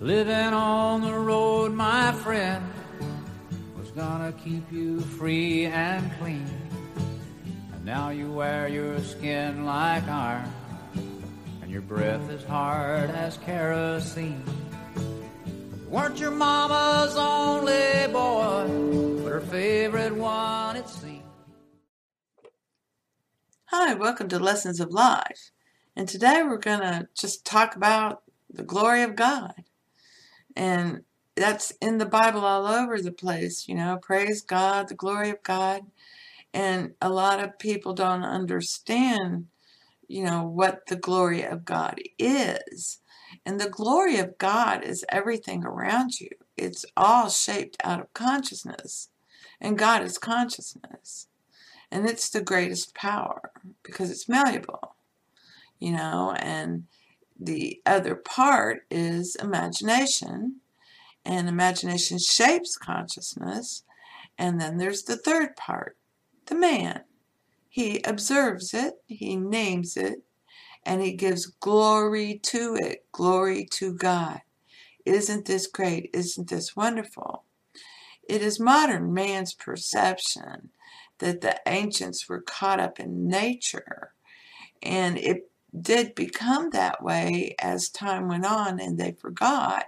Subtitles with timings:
[0.00, 2.64] Living on the road, my friend,
[3.78, 6.48] was gonna keep you free and clean.
[7.74, 10.50] And now you wear your skin like iron,
[11.60, 14.42] and your breath is hard as kerosene.
[15.86, 21.24] Weren't your mama's only boy, but her favorite one, it seemed.
[23.66, 25.50] Hi, welcome to Lessons of Life.
[25.94, 29.64] And today we're to just talk about the glory of God.
[30.56, 31.04] And
[31.36, 35.42] that's in the Bible all over the place, you know, praise God, the glory of
[35.42, 35.82] God.
[36.52, 39.46] And a lot of people don't understand,
[40.08, 42.98] you know, what the glory of God is.
[43.46, 46.30] And the glory of God is everything around you.
[46.56, 49.08] It's all shaped out of consciousness.
[49.60, 51.28] And God is consciousness.
[51.90, 53.50] And it's the greatest power
[53.82, 54.94] because it's malleable,
[55.78, 56.84] you know, and
[57.40, 60.56] the other part is imagination,
[61.24, 63.84] and imagination shapes consciousness.
[64.36, 65.96] And then there's the third part,
[66.46, 67.02] the man.
[67.68, 70.22] He observes it, he names it,
[70.84, 74.40] and he gives glory to it, glory to God.
[75.06, 76.10] Isn't this great?
[76.12, 77.44] Isn't this wonderful?
[78.28, 80.70] It is modern man's perception
[81.18, 84.12] that the ancients were caught up in nature,
[84.82, 89.86] and it did become that way as time went on and they forgot.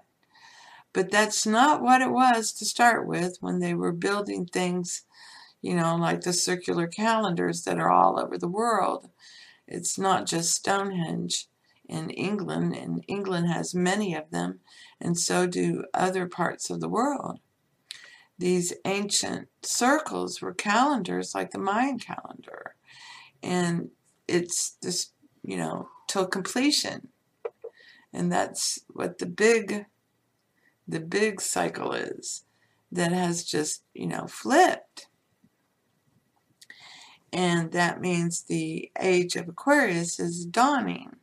[0.93, 5.03] But that's not what it was to start with when they were building things,
[5.63, 9.09] you know, like the circular calendars that are all over the world.
[9.67, 11.49] It's not just Stonehenge
[11.89, 14.61] in England, and England has many of them,
[15.01, 17.41] and so do other parts of the world.
[18.39, 22.75] These ancient circles were calendars like the Mayan calendar,
[23.43, 23.91] and
[24.29, 25.12] it's this
[25.43, 27.09] you know, till completion.
[28.13, 29.87] And that's what the big
[30.87, 32.45] the big cycle is
[32.91, 35.07] that has just, you know, flipped.
[37.33, 41.17] And that means the age of Aquarius is dawning.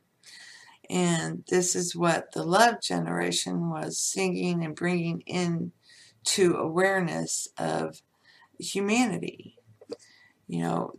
[0.88, 5.70] And this is what the love generation was singing and bringing in
[6.24, 8.02] to awareness of
[8.58, 9.56] humanity.
[10.48, 10.94] You know,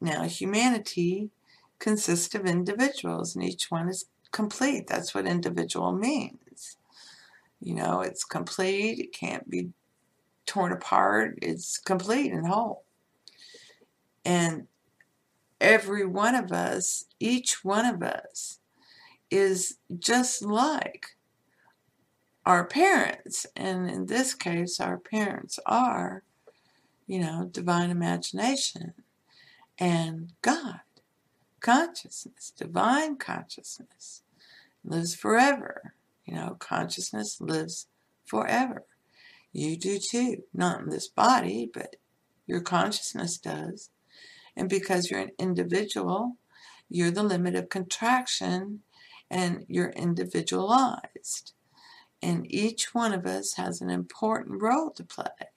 [0.00, 1.30] now humanity
[1.78, 4.86] consist of individuals, and each one is complete.
[4.86, 6.76] That's what individual means.
[7.60, 9.70] You know, it's complete, it can't be
[10.46, 12.84] torn apart, it's complete and whole.
[14.24, 14.66] And
[15.60, 18.58] every one of us, each one of us,
[19.30, 21.16] is just like
[22.44, 23.46] our parents.
[23.56, 26.22] And in this case, our parents are,
[27.06, 28.94] you know, divine imagination
[29.78, 30.80] and God
[31.64, 34.22] consciousness, divine consciousness,
[34.84, 35.94] lives forever.
[36.26, 37.86] You know, consciousness lives
[38.26, 38.84] forever.
[39.50, 40.42] You do too.
[40.52, 41.96] Not in this body, but
[42.46, 43.88] your consciousness does.
[44.54, 46.36] And because you're an individual,
[46.90, 48.80] you're the limit of contraction
[49.30, 51.54] and you're individualized.
[52.20, 55.48] And each one of us has an important role to play.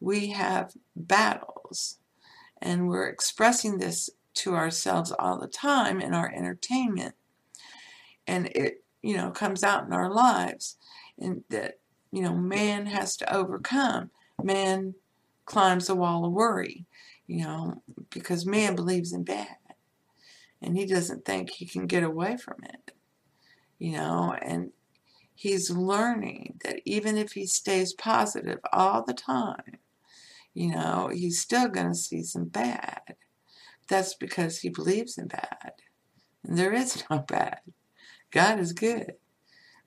[0.00, 1.98] We have battles,
[2.62, 7.14] and we're expressing this to ourselves all the time in our entertainment.
[8.26, 10.76] And it, you know, comes out in our lives.
[11.18, 11.78] And that,
[12.10, 14.10] you know, man has to overcome.
[14.42, 14.94] Man
[15.44, 16.86] climbs the wall of worry,
[17.26, 19.56] you know, because man believes in bad.
[20.62, 22.92] And he doesn't think he can get away from it,
[23.78, 24.70] you know, and
[25.34, 29.78] he's learning that even if he stays positive all the time,
[30.54, 33.02] you know, he's still going to see some bad.
[33.88, 35.72] That's because he believes in bad.
[36.46, 37.60] And there is no bad.
[38.30, 39.14] God is good.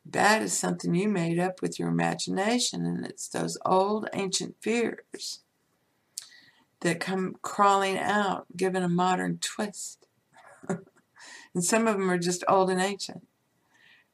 [0.05, 5.41] Bad is something you made up with your imagination, and it's those old ancient fears
[6.79, 10.07] that come crawling out, given a modern twist.
[10.69, 13.27] and some of them are just old and ancient,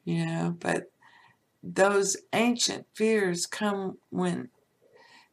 [0.04, 0.92] you know, but
[1.62, 4.50] those ancient fears come when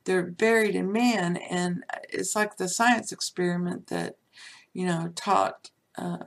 [0.05, 4.17] they're buried in man, and it's like the science experiment that
[4.73, 6.25] you know, taught uh,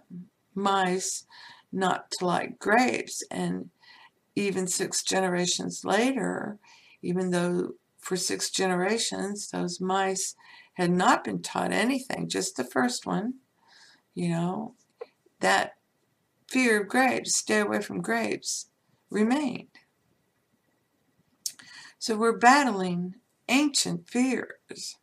[0.56, 1.26] mice
[1.72, 3.24] not to like grapes.
[3.32, 3.70] And
[4.36, 6.58] even six generations later,
[7.02, 10.36] even though for six generations those mice
[10.74, 13.36] had not been taught anything, just the first one,
[14.14, 14.76] you know,
[15.40, 15.76] that
[16.50, 18.70] fear of grapes, stay away from grapes,
[19.10, 19.68] remained.
[22.00, 23.16] So we're battling
[23.48, 24.98] ancient fears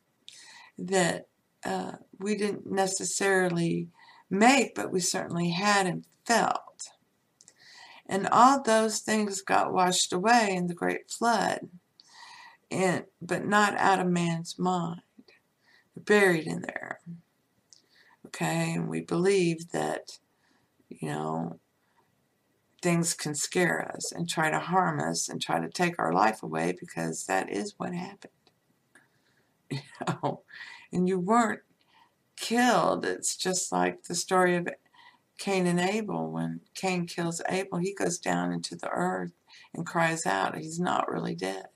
[0.77, 1.30] that
[1.65, 3.89] uh, we didn't necessarily
[4.29, 6.91] make, but we certainly had and felt.
[8.07, 11.69] And all those things got washed away in the great flood,
[12.71, 15.03] and, but not out of man's mind.
[15.95, 17.01] They're buried in there.
[18.27, 20.19] Okay, and we believe that,
[20.89, 21.59] you know,
[22.83, 26.43] things can scare us and try to harm us and try to take our life
[26.43, 28.33] away because that is what happened.
[29.73, 30.43] You know,
[30.93, 31.61] and you weren't
[32.37, 33.05] killed.
[33.05, 34.69] It's just like the story of
[35.39, 36.31] Cain and Abel.
[36.31, 39.33] When Cain kills Abel, he goes down into the earth
[39.75, 40.59] and cries out.
[40.59, 41.67] He's not really dead.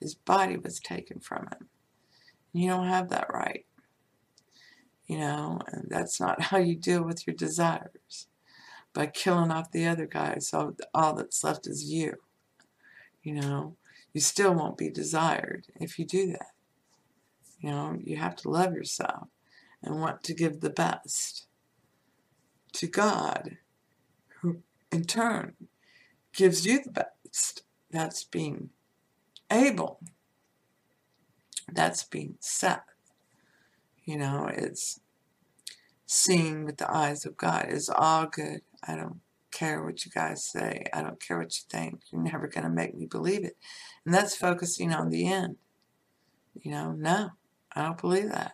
[0.00, 1.68] His body was taken from him.
[2.52, 3.66] You don't have that right.
[5.06, 8.26] You know, and that's not how you deal with your desires.
[8.92, 12.14] By killing off the other guy, so all that's left is you.
[13.22, 13.76] You know,
[14.14, 16.55] you still won't be desired if you do that.
[17.66, 19.26] You know, you have to love yourself
[19.82, 21.48] and want to give the best
[22.74, 23.56] to God,
[24.40, 24.58] who
[24.92, 25.54] in turn
[26.32, 27.64] gives you the best.
[27.90, 28.70] That's being
[29.50, 29.98] Abel.
[31.68, 32.84] That's being set.
[34.04, 35.00] You know, it's
[36.06, 37.66] seeing with the eyes of God.
[37.68, 38.60] It's all good.
[38.86, 39.18] I don't
[39.50, 40.84] care what you guys say.
[40.94, 42.02] I don't care what you think.
[42.12, 43.56] You're never going to make me believe it.
[44.04, 45.56] And that's focusing on the end.
[46.62, 47.30] You know, no,
[47.76, 48.52] I don't believe that.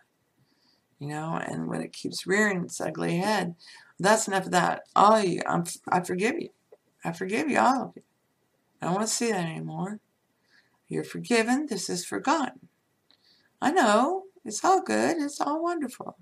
[0.99, 3.55] You know, and when it keeps rearing its ugly head,
[3.99, 4.83] that's enough of that.
[4.95, 6.51] All of you, I'm, I forgive you.
[7.05, 8.03] I forgive you, all of you.
[8.81, 10.01] I don't want to see that anymore.
[10.89, 11.67] You're forgiven.
[11.67, 12.69] This is forgotten.
[13.61, 14.25] I know.
[14.45, 15.19] It's all good.
[15.19, 16.19] It's all wonderful.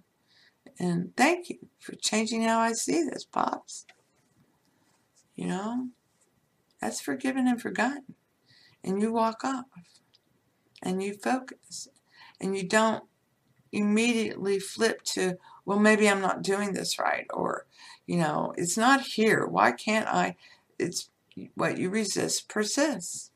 [0.79, 3.87] And thank you for changing how I see this, Pops.
[5.37, 5.89] You know,
[6.81, 8.15] that's forgiven and forgotten.
[8.85, 9.65] And you walk off.
[10.83, 11.89] And you focus.
[12.41, 13.05] And you don't
[13.73, 17.67] immediately flip to, well, maybe I'm not doing this right, or,
[18.07, 19.47] you know, it's not here.
[19.47, 20.37] Why can't I?
[20.79, 21.11] It's
[21.55, 23.31] what you resist persists.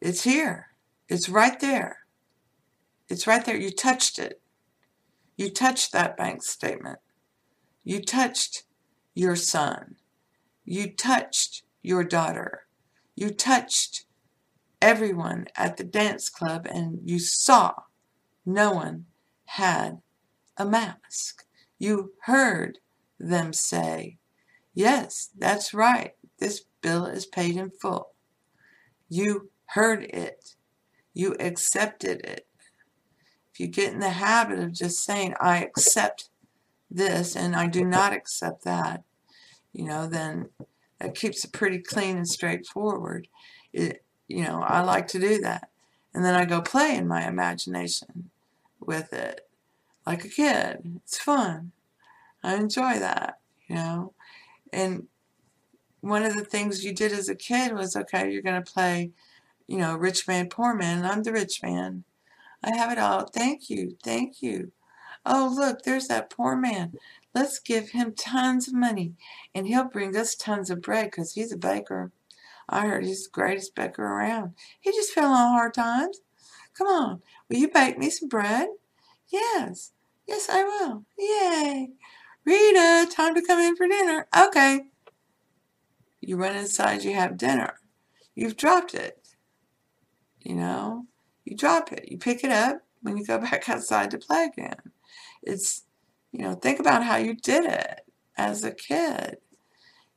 [0.00, 0.68] It's here.
[1.08, 1.98] It's right there.
[3.08, 3.56] It's right there.
[3.56, 4.40] You touched it.
[5.36, 6.98] You touched that bank statement.
[7.84, 8.64] You touched
[9.14, 9.96] your son.
[10.64, 12.66] You touched your daughter.
[13.14, 14.06] You touched
[14.82, 17.74] everyone at the dance club and you saw
[18.46, 19.06] no one
[19.46, 20.00] had
[20.56, 21.44] a mask.
[21.78, 22.78] You heard
[23.18, 24.18] them say,
[24.72, 26.12] Yes, that's right.
[26.38, 28.10] This bill is paid in full.
[29.08, 30.54] You heard it.
[31.14, 32.46] You accepted it.
[33.52, 36.28] If you get in the habit of just saying, I accept
[36.90, 39.02] this and I do not accept that,
[39.72, 40.50] you know, then
[41.00, 43.28] that keeps it pretty clean and straightforward.
[43.72, 45.70] It, you know, I like to do that.
[46.12, 48.30] And then I go play in my imagination
[48.86, 49.48] with it
[50.06, 51.00] like a kid.
[51.04, 51.72] It's fun.
[52.42, 54.12] I enjoy that, you know.
[54.72, 55.08] And
[56.00, 59.10] one of the things you did as a kid was okay, you're going to play,
[59.66, 61.04] you know, rich man, poor man.
[61.04, 62.04] I'm the rich man.
[62.62, 63.26] I have it all.
[63.26, 63.96] Thank you.
[64.02, 64.72] Thank you.
[65.24, 66.92] Oh, look, there's that poor man.
[67.34, 69.14] Let's give him tons of money
[69.54, 72.12] and he'll bring us tons of bread because he's a baker.
[72.68, 74.54] I heard he's the greatest baker around.
[74.80, 76.20] He just fell on hard times.
[76.76, 78.68] Come on, will you bake me some bread?
[79.28, 79.92] Yes.
[80.26, 81.04] Yes, I will.
[81.18, 81.90] Yay.
[82.44, 84.26] Rita, time to come in for dinner.
[84.36, 84.86] Okay.
[86.20, 87.80] You run inside, you have dinner.
[88.34, 89.28] You've dropped it.
[90.40, 91.06] You know,
[91.44, 92.08] you drop it.
[92.10, 94.76] You pick it up when you go back outside to play again.
[95.42, 95.84] It's,
[96.32, 98.00] you know, think about how you did it
[98.36, 99.38] as a kid.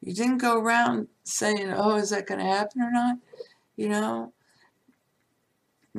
[0.01, 3.17] You didn't go around saying, oh, is that going to happen or not?
[3.75, 4.33] You know?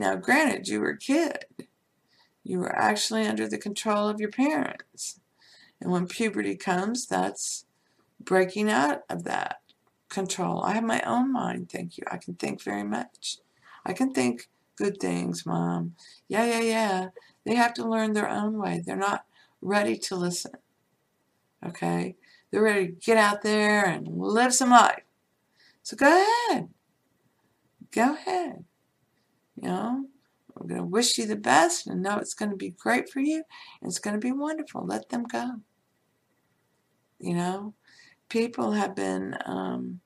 [0.00, 1.44] Now, granted, you were a kid.
[2.42, 5.20] You were actually under the control of your parents.
[5.78, 7.66] And when puberty comes, that's
[8.18, 9.58] breaking out of that
[10.08, 10.62] control.
[10.62, 12.04] I have my own mind, thank you.
[12.10, 13.36] I can think very much.
[13.84, 15.96] I can think good things, Mom.
[16.28, 17.08] Yeah, yeah, yeah.
[17.44, 18.82] They have to learn their own way.
[18.82, 19.26] They're not
[19.60, 20.52] ready to listen.
[21.62, 22.16] Okay?
[22.50, 25.02] They're ready to get out there and live some life.
[25.82, 26.70] So go ahead.
[27.90, 28.64] Go ahead.
[29.60, 30.04] You know,
[30.58, 33.20] I'm going to wish you the best and know it's going to be great for
[33.20, 33.44] you.
[33.82, 34.86] It's going to be wonderful.
[34.86, 35.56] Let them go.
[37.18, 37.74] You know,
[38.30, 40.00] people have been um,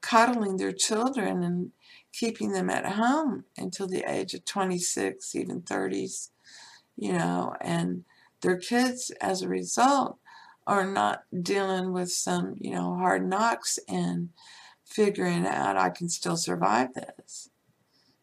[0.00, 1.72] coddling their children and
[2.12, 6.30] keeping them at home until the age of 26, even 30s,
[6.96, 8.04] you know, and
[8.42, 10.18] their kids, as a result,
[10.66, 14.30] are not dealing with some, you know, hard knocks and
[14.84, 17.50] figuring out I can still survive this.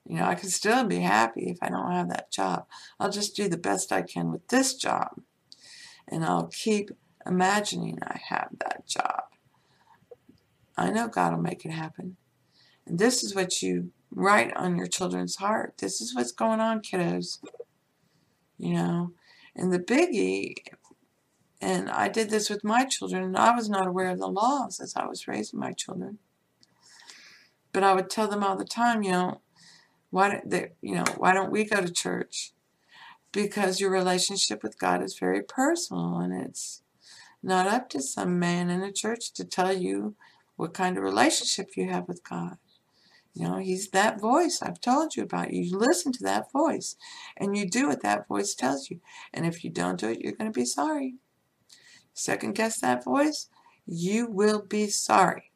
[0.06, 2.66] You know, I can still be happy if I don't have that job.
[3.00, 5.22] I'll just do the best I can with this job.
[6.08, 6.92] And I'll keep
[7.26, 9.24] imagining I have that job.
[10.78, 12.18] I know God will make it happen.
[12.86, 15.78] And this is what you write on your children's heart.
[15.78, 17.40] This is what's going on, kiddos.
[18.58, 19.14] You know,
[19.56, 20.56] and the biggie,
[21.62, 24.80] and I did this with my children, and I was not aware of the laws
[24.80, 26.20] as I was raising my children.
[27.72, 29.42] But I would tell them all the time, you know,
[30.13, 32.53] why don't they, you know, why don't we go to church?
[33.32, 36.84] Because your relationship with God is very personal, and it's
[37.41, 40.13] not up to some man in a church to tell you
[40.55, 42.58] what kind of relationship you have with God.
[43.34, 45.51] You know, He's that voice I've told you about.
[45.51, 46.96] You listen to that voice
[47.36, 49.00] and you do what that voice tells you.
[49.34, 51.15] And if you don't do it, you're going to be sorry.
[52.13, 53.50] Second guess that voice,
[53.88, 55.51] you will be sorry.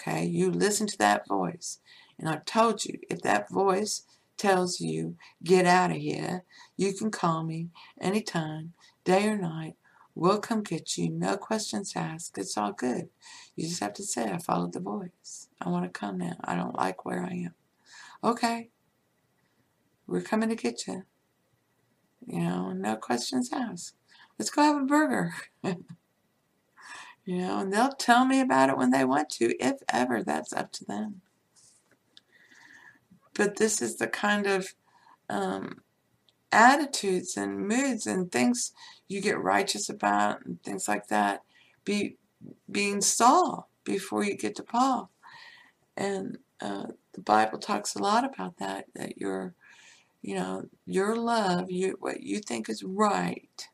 [0.00, 1.80] Okay, you listen to that voice.
[2.22, 4.04] And I've told you, if that voice
[4.38, 6.44] tells you, get out of here,
[6.78, 7.68] you can call me
[8.00, 8.72] anytime,
[9.04, 9.74] day or night,
[10.14, 11.08] We'll come get you.
[11.08, 12.36] No questions asked.
[12.36, 13.08] It's all good.
[13.56, 15.48] You just have to say, I followed the voice.
[15.60, 16.36] I want to come now.
[16.44, 17.54] I don't like where I am.
[18.22, 18.68] Okay.
[20.06, 21.04] We're coming to get you.
[22.26, 23.94] You know, no questions asked.
[24.38, 25.34] Let's go have a burger.
[25.64, 25.78] you
[27.38, 30.22] know, and they'll tell me about it when they want to, if ever.
[30.22, 31.22] That's up to them.
[33.34, 34.74] But this is the kind of
[35.28, 35.80] um,
[36.50, 38.72] attitudes and moods and things
[39.08, 41.42] you get righteous about and things like that
[41.84, 42.16] be
[42.70, 45.10] being Saul before you get to Paul.
[45.96, 49.54] And uh, the Bible talks a lot about that, that your,
[50.22, 53.68] you know, your love, you what you think is right,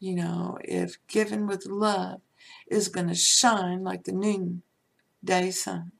[0.00, 2.20] you know, if given with love,
[2.68, 5.92] is going to shine like the noonday sun.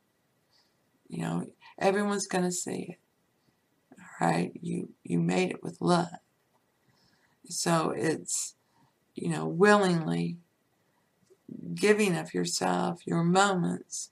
[1.09, 1.47] You know,
[1.79, 2.99] everyone's going to see it
[4.21, 4.53] right?
[4.61, 6.09] You you made it with love.
[7.49, 8.55] So it's
[9.15, 10.37] you know willingly
[11.75, 14.11] giving of yourself, your moments,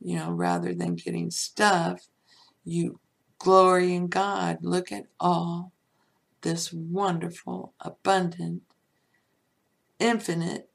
[0.00, 2.08] you know, rather than getting stuff,
[2.64, 2.98] you
[3.38, 4.58] glory in God.
[4.62, 5.72] Look at all
[6.42, 8.62] this wonderful, abundant,
[9.98, 10.68] infinite,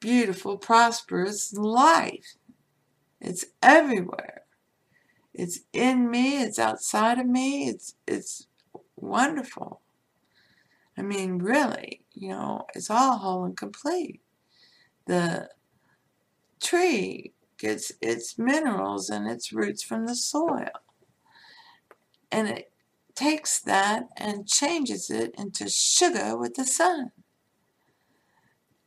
[0.00, 2.34] beautiful, prosperous life.
[3.20, 4.41] It's everywhere.
[5.34, 8.46] It's in me, it's outside of me, it's it's
[8.96, 9.80] wonderful.
[10.96, 14.20] I mean, really, you know, it's all whole and complete.
[15.06, 15.48] The
[16.60, 20.68] tree gets its minerals and its roots from the soil.
[22.30, 22.72] And it
[23.14, 27.12] takes that and changes it into sugar with the sun.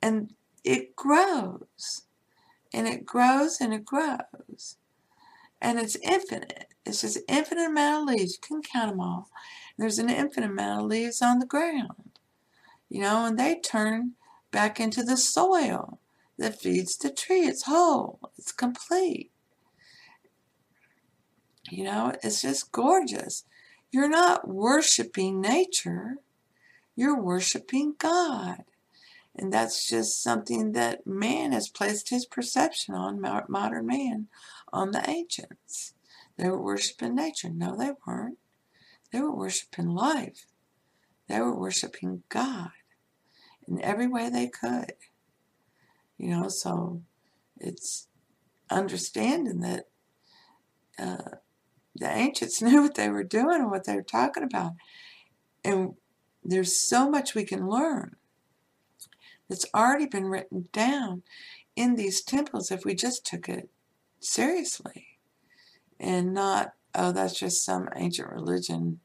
[0.01, 0.33] And
[0.63, 2.03] it grows.
[2.71, 4.77] And it grows and it grows
[5.61, 6.67] and it's infinite.
[6.85, 8.33] It's just infinite amount of leaves.
[8.33, 9.29] You can count them all.
[9.77, 12.19] And there's an infinite amount of leaves on the ground,
[12.89, 14.13] you know, and they turn
[14.51, 15.99] back into the soil
[16.37, 17.41] that feeds the tree.
[17.41, 18.19] It's whole.
[18.37, 19.31] It's complete.
[21.71, 23.43] You know, it's just gorgeous.
[23.91, 26.17] You're not worshiping nature.
[26.95, 28.63] You're worshiping God.
[29.37, 34.27] And that's just something that man has placed his perception on, modern man,
[34.71, 35.93] on the ancients.
[36.37, 37.49] They were worshiping nature.
[37.49, 38.37] No, they weren't.
[39.11, 40.45] They were worshiping life.
[41.27, 42.71] They were worshiping God
[43.67, 44.93] in every way they could.
[46.17, 47.01] You know, so
[47.59, 48.07] it's
[48.69, 49.87] understanding that
[50.97, 51.37] uh,
[51.93, 54.73] the ancients knew what they were doing and what they were talking about.
[55.63, 55.95] And
[56.43, 58.15] there's so much we can learn
[59.49, 61.23] that's already been written down
[61.75, 63.69] in these temples if we just took it
[64.19, 65.07] seriously
[65.99, 68.99] and not, oh, that's just some ancient religion.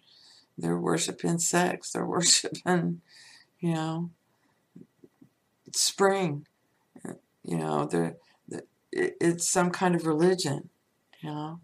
[0.56, 3.00] They're worshiping sex, they're worshiping,
[3.60, 4.10] you know,
[5.72, 6.46] spring.
[7.42, 8.16] You know, they're,
[8.92, 10.68] it's some kind of religion,
[11.22, 11.60] you know.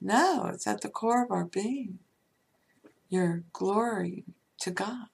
[0.00, 1.98] No, it's at the core of our being.
[3.10, 4.24] Your glory
[4.60, 5.08] to God.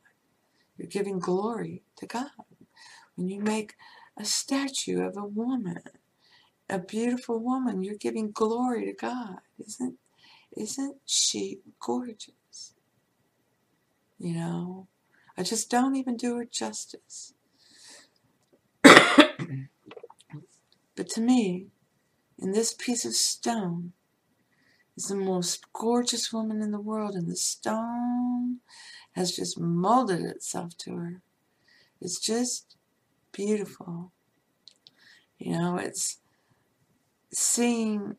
[0.79, 2.31] You're giving glory to God.
[3.17, 3.75] When you make
[4.17, 5.83] a statue of a woman
[6.69, 7.83] a beautiful woman.
[7.83, 9.39] You're giving glory to God.
[9.59, 9.99] Isn't
[10.57, 12.75] isn't she gorgeous?
[14.19, 14.89] You know,
[15.37, 17.35] I just don't even do her justice.
[18.83, 19.05] but
[21.11, 21.67] to me,
[22.39, 23.93] in this piece of stone
[24.97, 28.61] is the most gorgeous woman in the world, and the stone
[29.13, 31.21] has just molded itself to her.
[32.01, 32.76] It's just
[33.37, 34.13] beautiful.
[35.39, 36.19] You know, it's
[37.33, 38.17] seeing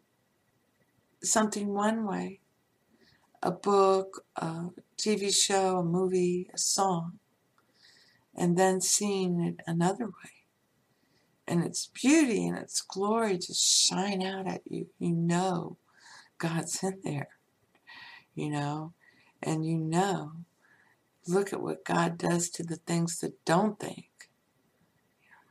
[1.23, 2.41] something one way
[3.43, 4.65] a book, a
[4.97, 7.19] TV show, a movie, a song,
[8.35, 10.31] and then seeing it another way.
[11.47, 14.87] and its beauty and its glory just shine out at you.
[14.99, 15.77] You know
[16.39, 17.29] God's in there,
[18.35, 18.93] you know,
[19.43, 20.33] and you know,
[21.27, 24.06] look at what God does to the things that don't think.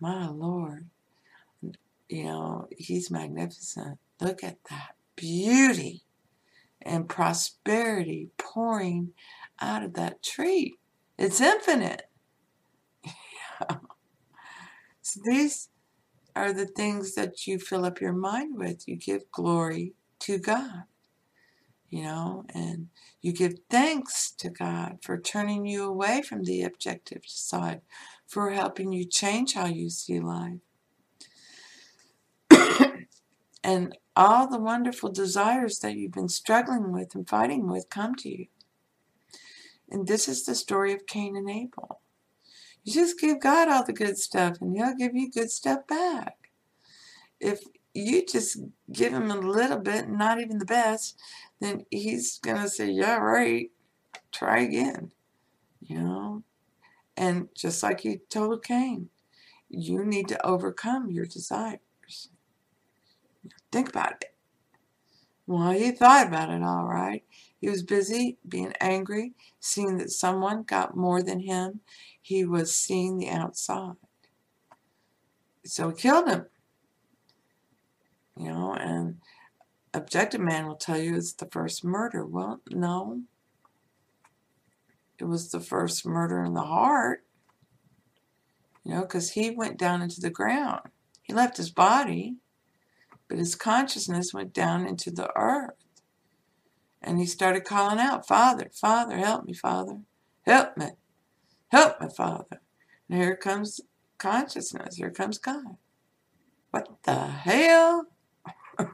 [0.00, 0.88] My Lord,
[2.08, 3.98] you know, He's magnificent.
[4.20, 6.02] Look at that beauty
[6.82, 9.12] and prosperity pouring
[9.60, 10.74] out of that tree.
[11.18, 12.02] It's infinite.
[15.02, 15.68] So these
[16.34, 18.88] are the things that you fill up your mind with.
[18.88, 20.84] You give glory to God,
[21.88, 22.88] you know, and
[23.22, 27.82] you give thanks to God for turning you away from the objective side,
[28.26, 30.60] for helping you change how you see life.
[33.64, 38.28] and all the wonderful desires that you've been struggling with and fighting with come to
[38.28, 38.46] you.
[39.90, 42.00] And this is the story of Cain and Abel.
[42.82, 46.36] You just give God all the good stuff and He'll give you good stuff back.
[47.40, 47.60] If
[47.94, 48.58] you just
[48.92, 51.18] give Him a little bit, not even the best,
[51.60, 53.70] then He's going to say, Yeah, right,
[54.32, 55.12] try again.
[55.80, 56.42] You know?
[57.16, 59.08] And just like He told Cain,
[59.68, 61.80] you need to overcome your desires.
[63.72, 64.34] Think about it.
[65.46, 67.22] Well, he thought about it all right.
[67.60, 71.80] He was busy being angry, seeing that someone got more than him.
[72.20, 73.94] He was seeing the outside.
[75.64, 76.46] So he killed him.
[78.36, 79.16] You know, and
[79.94, 82.26] objective man will tell you it's the first murder.
[82.26, 83.22] Well, no.
[85.18, 87.24] It was the first murder in the heart.
[88.84, 90.82] You know, because he went down into the ground.
[91.22, 92.36] He left his body,
[93.28, 95.74] but his consciousness went down into the earth.
[97.02, 100.00] And he started calling out, Father, Father, help me, Father.
[100.42, 100.90] Help me.
[101.68, 102.60] Help me, Father.
[103.08, 103.80] And here comes
[104.18, 104.96] consciousness.
[104.96, 105.76] Here comes God.
[106.70, 108.06] What the hell?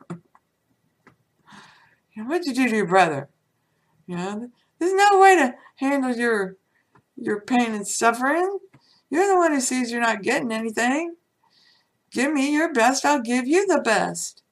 [2.17, 3.29] What'd you do to your brother?
[4.06, 4.50] You know,
[4.82, 6.56] there's no way to handle your
[7.16, 8.58] your pain and suffering.
[9.10, 11.14] You're the one who sees you're not getting anything.
[12.10, 14.42] Give me your best, I'll give you the best.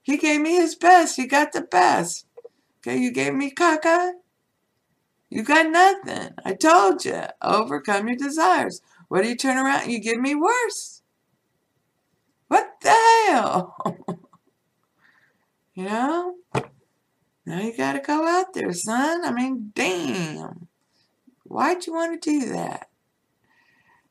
[0.00, 2.26] He gave me his best, he got the best.
[2.78, 4.12] Okay, you gave me caca.
[5.30, 6.30] You got nothing.
[6.44, 7.22] I told you.
[7.42, 8.82] Overcome your desires.
[9.08, 9.90] What do you turn around?
[9.90, 11.02] You give me worse.
[12.46, 12.94] What the
[13.26, 13.76] hell?
[15.74, 16.34] you know?
[17.44, 19.24] Now you gotta go out there, son.
[19.24, 20.68] I mean, damn.
[21.44, 22.88] Why'd you want to do that?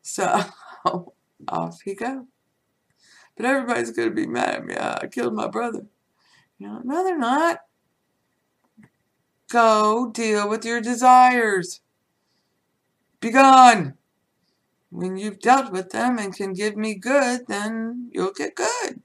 [0.01, 0.43] So,
[1.47, 2.27] off he go.
[3.37, 4.75] But everybody's gonna be mad at me.
[4.77, 5.85] I killed my brother.
[6.59, 7.59] You know, no, they're not.
[9.49, 11.81] Go deal with your desires.
[13.19, 13.95] Be gone.
[14.89, 19.01] When you've dealt with them and can give me good, then you'll get good.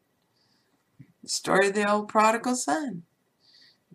[1.23, 3.05] The story of the old prodigal son.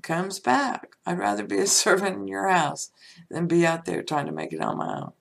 [0.01, 0.95] Comes back.
[1.05, 2.91] I'd rather be a servant in your house
[3.29, 5.11] than be out there trying to make it on my own.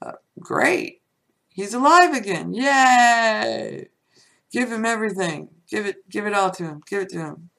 [0.00, 1.02] Uh, great.
[1.48, 2.54] He's alive again.
[2.54, 3.88] Yay!
[4.52, 5.48] Give him everything.
[5.68, 6.82] Give it give it all to him.
[6.88, 7.50] Give it to him.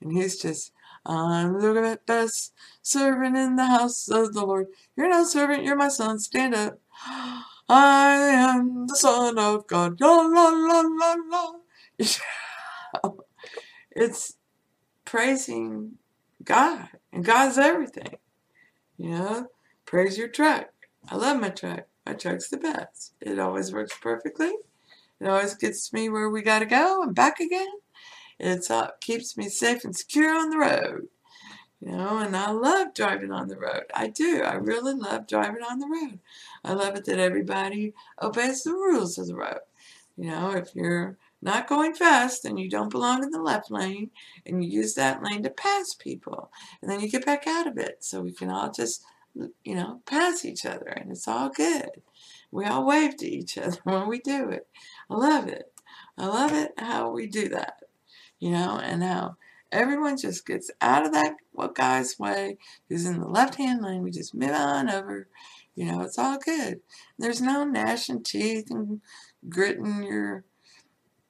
[0.00, 0.72] And he's just
[1.04, 4.68] I'm the best servant in the house of the Lord.
[4.96, 6.18] You're no servant, you're my son.
[6.20, 6.78] Stand up.
[7.68, 10.00] I am the Son of God.
[10.00, 11.52] La la la la la.
[13.90, 14.34] it's
[15.04, 15.98] praising
[16.44, 18.16] God, and God's everything.
[18.96, 19.46] You know,
[19.84, 20.68] praise your truck.
[21.08, 21.86] I love my truck.
[22.06, 23.14] My truck's the best.
[23.20, 24.52] It always works perfectly.
[25.20, 27.68] It always gets me where we got to go and back again.
[28.38, 31.08] It's uh, keeps me safe and secure on the road.
[31.80, 33.84] You know, and I love driving on the road.
[33.94, 34.42] I do.
[34.42, 36.20] I really love driving on the road.
[36.64, 39.60] I love it that everybody obeys the rules of the road.
[40.16, 44.10] You know, if you're not going fast and you don't belong in the left lane
[44.46, 46.50] and you use that lane to pass people
[46.80, 49.04] and then you get back out of it so we can all just
[49.64, 51.90] you know pass each other and it's all good
[52.50, 54.66] we all wave to each other when we do it
[55.10, 55.72] i love it
[56.16, 57.82] i love it how we do that
[58.42, 59.36] you know, and how
[59.70, 64.02] everyone just gets out of that what guy's way who's in the left hand lane.
[64.02, 65.28] We just move on over.
[65.76, 66.80] You know, it's all good.
[67.16, 69.00] There's no gnashing teeth and
[69.48, 70.42] gritting your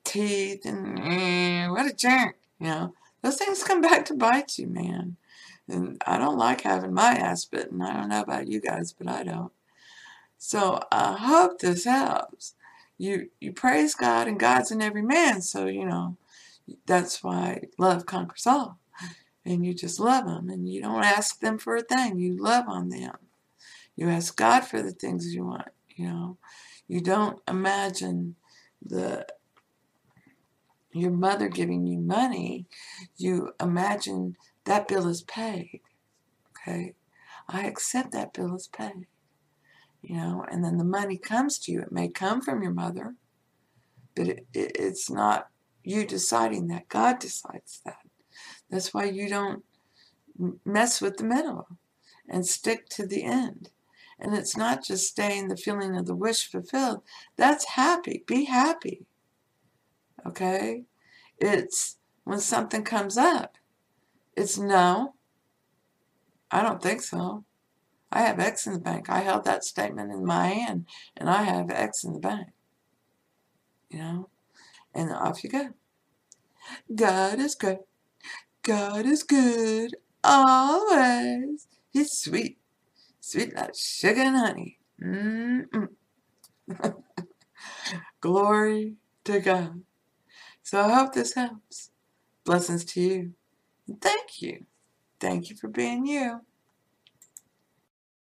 [0.05, 2.37] teeth and eh, what a jerk.
[2.59, 5.17] You know, those things come back to bite you, man.
[5.69, 7.83] And I don't like having my ass bitten.
[7.83, 9.53] I don't know about you guys, but I don't.
[10.39, 12.55] So I hope this helps.
[12.99, 16.17] You you praise God and God's in every man, so you know
[16.87, 18.79] that's why love conquers all.
[19.45, 22.19] And you just love them and you don't ask them for a thing.
[22.19, 23.17] You love on them.
[23.97, 26.39] You ask God for the things you want, you know.
[26.87, 28.37] You don't imagine
[28.85, 29.27] the
[30.93, 32.67] your mother giving you money,
[33.17, 35.81] you imagine that bill is paid.
[36.51, 36.95] Okay?
[37.49, 39.07] I accept that bill is paid.
[40.03, 41.81] You know, and then the money comes to you.
[41.81, 43.15] It may come from your mother,
[44.17, 45.49] but it, it, it's not
[45.85, 46.89] you deciding that.
[46.89, 47.99] God decides that.
[48.71, 49.63] That's why you don't
[50.65, 51.69] mess with the middle
[52.29, 53.71] and stick to the end.
[54.19, 57.03] And it's not just staying the feeling of the wish fulfilled.
[57.37, 58.25] That's happy.
[58.27, 59.07] Be happy.
[60.27, 60.85] Okay?
[61.39, 63.57] It's when something comes up,
[64.37, 65.15] it's no.
[66.51, 67.45] I don't think so.
[68.13, 69.09] I have X in the bank.
[69.09, 72.49] I held that statement in my hand and I have X in the bank.
[73.91, 74.29] You know?
[74.95, 75.71] And off you go.
[76.95, 77.79] God is good.
[78.63, 79.97] God is good.
[80.23, 81.67] Always.
[81.91, 82.59] He's sweet.
[83.21, 84.79] Sweet like sugar and honey.
[85.03, 85.89] Mm-mm.
[88.21, 89.83] Glory to God.
[90.63, 91.91] So I hope this helps.
[92.45, 93.33] Blessings to you.
[94.01, 94.67] thank you.
[95.21, 96.43] Thank you for being you.